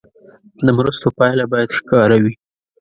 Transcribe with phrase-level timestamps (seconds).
[0.65, 2.33] د مرستو پایله باید ښکاره وي.